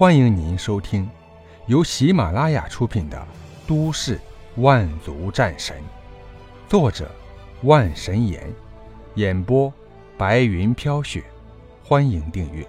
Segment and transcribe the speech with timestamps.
[0.00, 1.06] 欢迎您收听
[1.66, 3.18] 由喜马拉雅出品的
[3.68, 4.18] 《都市
[4.56, 5.76] 万族战神》，
[6.70, 7.14] 作者
[7.64, 8.50] 万神岩，
[9.16, 9.70] 演播
[10.16, 11.22] 白云飘雪。
[11.84, 12.66] 欢迎订阅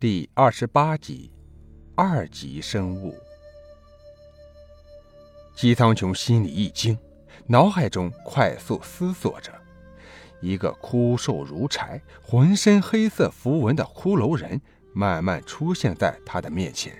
[0.00, 1.30] 第二十八集
[1.94, 3.12] 《二级生物》。
[5.54, 6.98] 姬苍穹心里一惊，
[7.46, 9.63] 脑海中快速思索着。
[10.44, 14.60] 一个枯瘦如柴、浑身黑色符文的骷髅人
[14.92, 16.94] 慢慢出现在他的面前。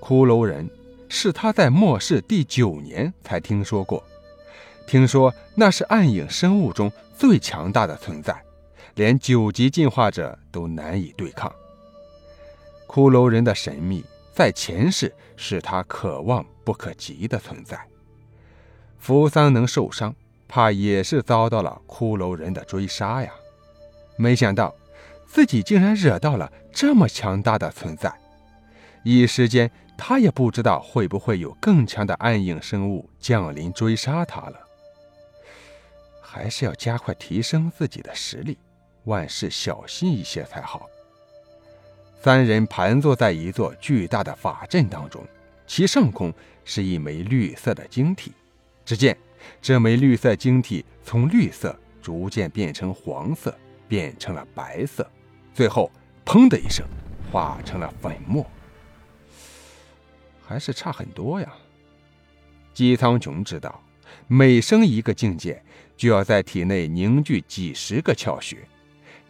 [0.00, 0.70] 骷髅人
[1.10, 4.02] 是他在末世第九年才听说过，
[4.86, 8.42] 听说那是暗影生物中最强大的存在，
[8.94, 11.52] 连九级进化者都难以对抗。
[12.86, 17.78] 骷髅人的神秘在前世是他可望不可及的存在。
[18.98, 20.14] 扶桑能受伤。
[20.48, 23.30] 怕也是遭到了骷髅人的追杀呀！
[24.16, 24.74] 没想到
[25.26, 28.12] 自己竟然惹到了这么强大的存在，
[29.04, 34.58] 一时间他也不知道会不会有更强的暗影生物降临追杀他了。
[36.20, 38.58] 还是要加快提升自己的实力，
[39.04, 40.88] 万事小心一些才好。
[42.20, 45.24] 三人盘坐在一座巨大的法阵当中，
[45.66, 46.32] 其上空
[46.64, 48.32] 是一枚绿色的晶体，
[48.84, 49.16] 只见。
[49.60, 55.08] 这枚绿色晶体从绿色逐渐变成黄色，变成了白色，
[55.52, 55.90] 最后
[56.24, 56.86] 砰的一声，
[57.30, 58.46] 化成了粉末。
[60.46, 61.52] 还是差很多呀。
[62.72, 63.82] 姬苍穹知道，
[64.26, 65.62] 每升一个境界，
[65.96, 68.56] 就要在体内凝聚几十个窍穴，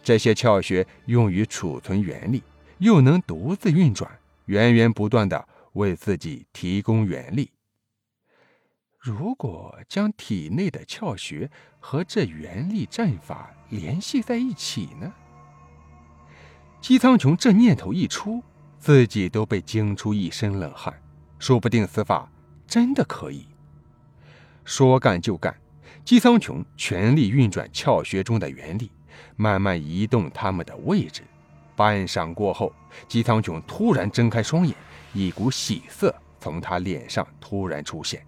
[0.03, 2.43] 这些窍穴用于储存元力，
[2.77, 4.09] 又能独自运转，
[4.45, 7.49] 源源不断的为自己提供元力。
[8.99, 15.13] 如果将体内的窍穴和这元力阵法联系在一起呢？
[16.81, 18.43] 姬苍穹这念头一出，
[18.77, 20.93] 自己都被惊出一身冷汗。
[21.39, 22.29] 说不定此法
[22.67, 23.47] 真的可以。
[24.65, 25.55] 说干就干，
[26.03, 28.91] 姬苍穹全力运转窍穴中的元力，
[29.37, 31.23] 慢慢移动他们的位置。
[31.73, 32.73] 半晌过后，
[33.07, 34.75] 姬苍穹突然睁开双眼，
[35.13, 38.21] 一股喜色从他脸上突然出现。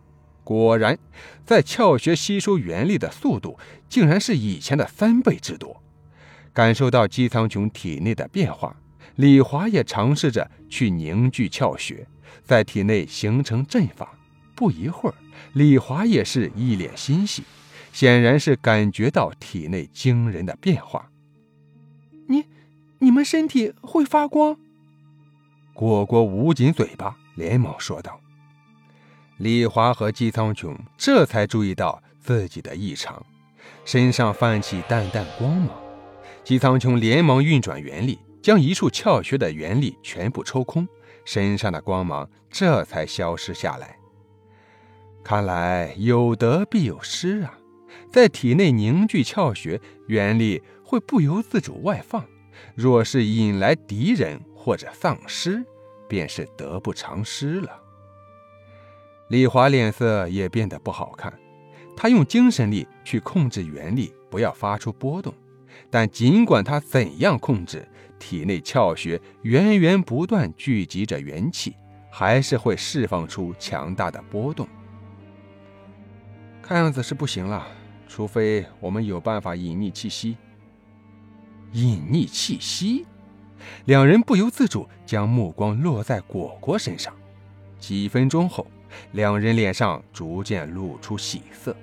[0.51, 0.99] 果然，
[1.45, 3.57] 在窍穴吸收元力的速度
[3.87, 5.81] 竟然是以前的三倍之多。
[6.51, 8.75] 感受到姬苍穹体内的变化，
[9.15, 12.05] 李华也尝试着去凝聚窍穴，
[12.43, 14.19] 在体内形成阵法。
[14.53, 15.15] 不一会儿，
[15.53, 17.43] 李华也是一脸欣喜，
[17.93, 21.09] 显然是感觉到体内惊人的变化。
[22.27, 22.43] 你、
[22.99, 24.57] 你们身体会发光？
[25.73, 28.19] 果果捂紧嘴巴，连忙说道。
[29.41, 33.25] 李华和姬苍穹这才注意到自己的异常，
[33.83, 35.69] 身上泛起淡淡光芒。
[36.43, 40.87] 姬苍穹连忙运转元力，将一处窍穴的元力全部抽空，
[41.25, 43.97] 身上的光芒这才消失下来。
[45.23, 47.57] 看来有得必有失啊，
[48.13, 52.23] 在体内凝聚窍穴，元力会不由自主外放，
[52.75, 55.65] 若是引来敌人或者丧尸，
[56.07, 57.80] 便是得不偿失了。
[59.31, 61.33] 李华脸色也变得不好看，
[61.95, 65.33] 他用精神力去控制元力，不要发出波动。
[65.89, 67.87] 但尽管他怎样控制，
[68.19, 71.73] 体内窍穴源源不断聚集着元气，
[72.11, 74.67] 还是会释放出强大的波动。
[76.61, 77.65] 看样子是不行了，
[78.09, 80.35] 除非我们有办法隐匿气息。
[81.71, 83.05] 隐匿气息，
[83.85, 87.13] 两人不由自主将目光落在果果身上。
[87.79, 88.67] 几分钟后。
[89.11, 91.75] 两人脸上逐渐露出喜色，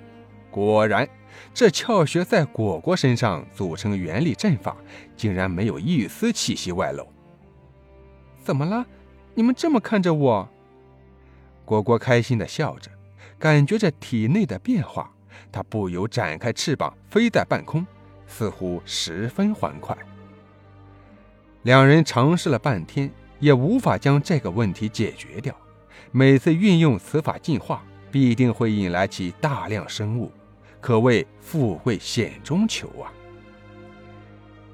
[0.49, 1.07] 果然，
[1.53, 4.75] 这窍穴在果果身上组成元力阵法，
[5.15, 7.07] 竟然没有一丝气息外露。
[8.43, 8.85] 怎么了？
[9.35, 10.49] 你们这么看着我？
[11.65, 12.89] 果果开心地笑着，
[13.37, 15.11] 感觉着体内的变化，
[15.51, 17.85] 他不由展开翅膀飞在半空，
[18.27, 19.95] 似乎十分欢快。
[21.61, 25.55] 两人尝试了半天，也无法将这个问题解决掉。
[26.11, 30.31] 每次运用此法进化，必定会引来其大量生物，
[30.81, 33.11] 可谓富贵险中求啊！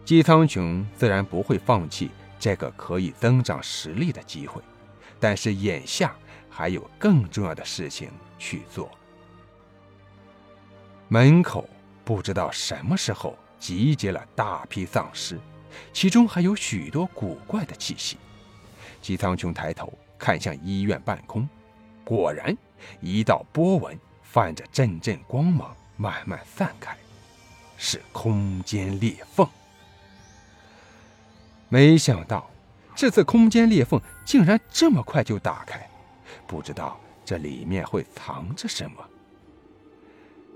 [0.05, 4.61] 姬苍穹自然不会放弃这个可以增长实力的机会，
[5.19, 6.15] 但是眼下
[6.49, 8.91] 还有更重要的事情去做。
[11.07, 11.69] 门口
[12.03, 15.39] 不知道什么时候集结了大批丧尸，
[15.91, 18.17] 其中还有许多古怪的气息。
[19.01, 19.91] 姬苍穹抬头。
[20.17, 21.47] 看向医院半空，
[22.03, 22.55] 果然，
[23.01, 26.95] 一道波纹泛着阵阵光芒，慢慢散开。
[27.77, 29.45] 是空间裂缝。
[31.67, 32.49] 没想到，
[32.95, 35.89] 这次空间裂缝竟然这么快就打开，
[36.47, 39.03] 不知道这里面会藏着什么。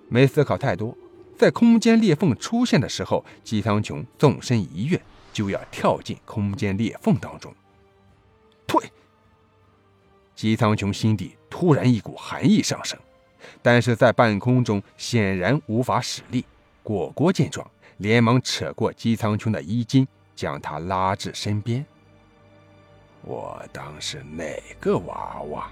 [0.08, 0.96] 没思考太多，
[1.38, 5.02] 在空间裂缝出现的时候，姬苍穹纵身一跃，
[5.34, 7.54] 就要跳进空间裂缝当中。
[10.40, 12.98] 姬苍穹心底突然一股寒意上升，
[13.62, 16.46] 但是在半空中显然无法使力。
[16.82, 20.08] 果果见状，连忙扯过姬苍穹的衣襟。
[20.34, 21.86] 将他拉至身边。
[23.24, 25.70] 我当是哪个娃娃？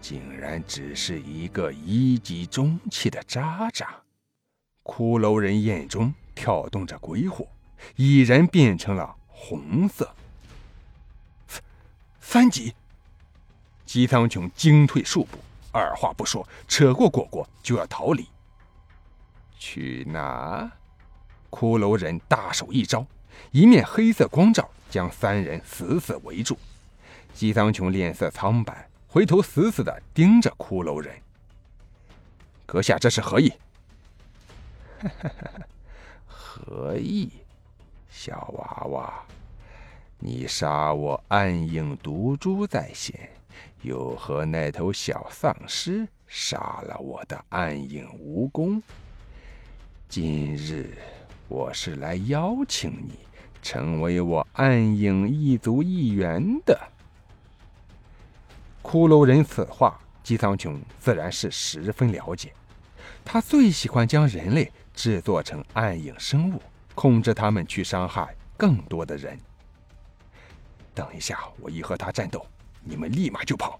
[0.00, 3.96] 竟然只是一个一级中期的渣渣！
[4.84, 7.44] 骷髅人眼中跳动着鬼火，
[7.96, 10.14] 已然变成了红色。
[11.48, 11.62] 三
[12.20, 12.72] 三级！
[13.96, 15.38] 姬苍穹惊退数步，
[15.72, 18.28] 二话不说，扯过果果就要逃离。
[19.58, 20.70] 去哪？
[21.48, 23.06] 骷髅人大手一招。
[23.52, 26.58] 一面黑色光照将三人死死围住，
[27.32, 31.16] 姬苍穹脸色苍白，回头死死的盯着骷髅人。
[32.66, 33.50] 阁下这是何意？
[36.28, 37.30] 何意？
[38.10, 39.24] 小娃娃，
[40.18, 43.28] 你杀我暗影毒蛛在先，
[43.82, 48.80] 又和那头小丧尸杀了我的暗影蜈蚣。
[50.08, 50.96] 今日
[51.48, 53.26] 我是来邀请你。
[53.62, 56.78] 成为我暗影一族一员的
[58.80, 62.52] 骷髅人，此话姬苍穹自然是十分了解。
[63.24, 66.62] 他最喜欢将人类制作成暗影生物，
[66.94, 69.36] 控制他们去伤害更多的人。
[70.96, 72.44] 等一下，我一和他战斗，
[72.82, 73.78] 你们立马就跑。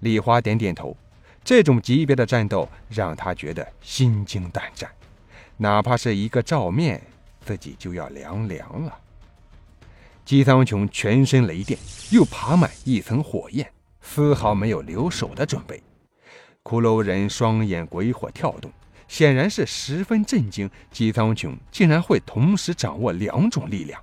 [0.00, 0.94] 李花点点头，
[1.42, 4.90] 这种级别的战斗让他觉得心惊胆战，
[5.56, 7.02] 哪怕是一个照面。
[7.40, 8.94] 自己就要凉凉了。
[10.22, 11.78] 姬苍穹全身雷电，
[12.10, 15.82] 又爬满一层火焰，丝毫没有留手的准备。
[16.62, 18.70] 骷髅人双眼鬼火跳动，
[19.08, 20.68] 显然是十分震惊。
[20.90, 23.98] 姬苍穹竟然会同时掌握两种力量，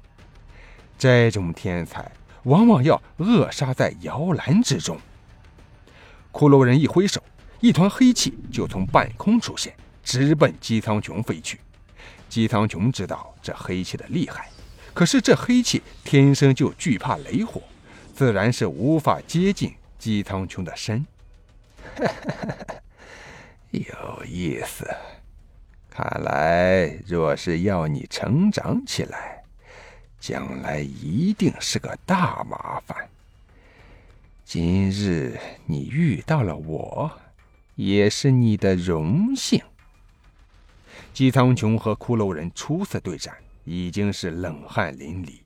[0.97, 2.11] 这种天才
[2.43, 4.97] 往往要扼杀在摇篮之中。
[6.31, 7.23] 骷髅人一挥手，
[7.59, 11.59] 一团黑气就从半空出现，直奔姬苍穹飞去。
[12.27, 14.49] 姬苍穹知道这黑气的厉害，
[14.93, 17.61] 可是这黑气天生就惧怕雷火，
[18.13, 21.05] 自然是无法接近姬苍穹的身。
[23.71, 24.89] 有意思，
[25.89, 29.34] 看来若是要你成长起来，
[30.27, 33.07] 将来一定是个大麻烦。
[34.43, 37.11] 今日你遇到了我，
[37.75, 39.61] 也是你的荣幸。
[41.13, 45.41] 姬苍穹和骷髅人初次对战，已经是冷汗淋漓，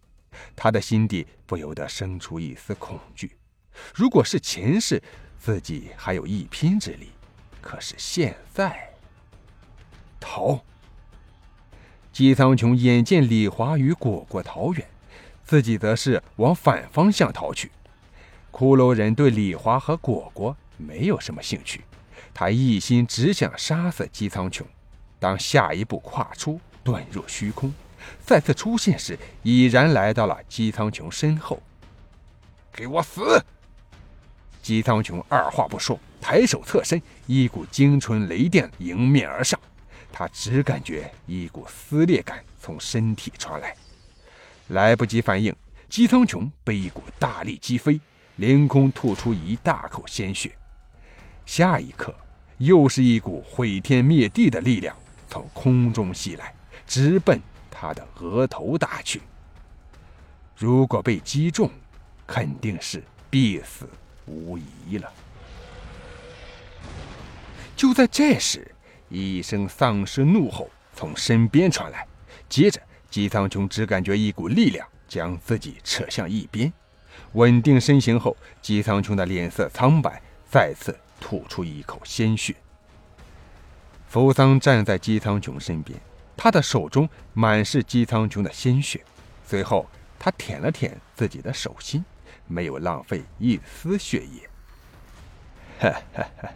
[0.56, 3.36] 他的心底不由得生出一丝恐惧。
[3.94, 5.04] 如果是前世，
[5.38, 7.10] 自己还有一拼之力，
[7.60, 8.90] 可是现在，
[10.22, 10.64] 逃！
[12.20, 14.86] 姬苍穹眼见李华与果果逃远，
[15.46, 17.72] 自己则是往反方向逃去。
[18.52, 21.86] 骷髅人对李华和果果没有什么兴趣，
[22.34, 24.64] 他一心只想杀死姬苍穹。
[25.18, 27.74] 当下一步跨出，遁入虚空，
[28.22, 31.64] 再次出现时，已然来到了姬苍穹身后。
[32.74, 33.42] 给我死！
[34.62, 39.58] 姬苍穹二话不说，抬手侧身，一股精纯雷电迎面而上。
[40.12, 43.76] 他只感觉一股撕裂感从身体传来，
[44.68, 45.56] 来不及反应，
[45.88, 48.00] 姬苍穹被一股大力击飞，
[48.36, 50.52] 凌空吐出一大口鲜血。
[51.46, 52.14] 下一刻，
[52.58, 54.96] 又是一股毁天灭地的力量。
[55.28, 56.54] 从空中袭来，
[56.88, 57.40] 直奔
[57.70, 59.22] 他的额头打去。
[60.58, 61.70] 如果被击中，
[62.26, 63.88] 肯定是必死
[64.26, 65.14] 无疑了。
[67.76, 68.76] 就在这时，
[69.10, 72.08] 一声丧尸怒吼从身边传来，
[72.48, 76.72] 接着姬苍穹只感觉一股力量将自己扯向一边。
[77.34, 82.56] 稳定身形后，姬苍穹的脸色苍白，再次吐出一口鲜血。
[84.08, 86.00] 扶桑站在姬苍穹身边，
[86.36, 89.04] 他的手中满是姬苍穹的鲜血。
[89.46, 89.88] 随后，
[90.18, 92.04] 他舔了舔自己的手心，
[92.48, 94.50] 没有浪费一丝血液。
[95.80, 96.50] 哈哈哈！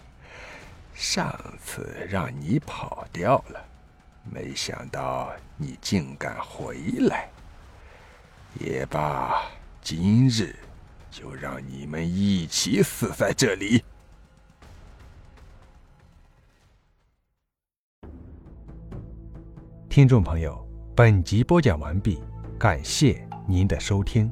[0.93, 3.65] 上次让你跑掉了，
[4.23, 7.29] 没想到你竟敢回来。
[8.59, 9.43] 也罢，
[9.81, 10.55] 今日
[11.09, 13.83] 就让你们一起死在这里。
[19.89, 22.19] 听众朋友，本集播讲完毕，
[22.57, 24.31] 感谢您的收听。